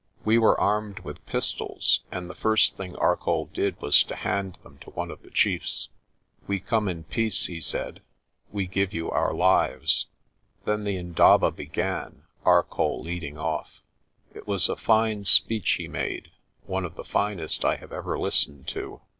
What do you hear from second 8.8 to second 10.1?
you our lives."